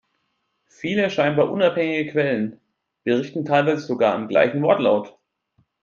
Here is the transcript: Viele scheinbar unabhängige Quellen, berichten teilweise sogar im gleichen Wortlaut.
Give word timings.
Viele 0.65 1.11
scheinbar 1.11 1.51
unabhängige 1.51 2.09
Quellen, 2.11 2.59
berichten 3.03 3.45
teilweise 3.45 3.85
sogar 3.85 4.15
im 4.15 4.27
gleichen 4.29 4.63
Wortlaut. 4.63 5.15